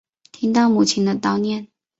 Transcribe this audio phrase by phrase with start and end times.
[0.31, 1.67] 听到母亲的叨念